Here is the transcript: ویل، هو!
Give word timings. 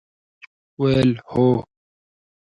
ویل، 0.81 1.11
هو! 1.31 1.47